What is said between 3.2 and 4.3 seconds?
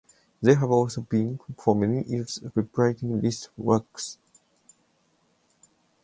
List's works.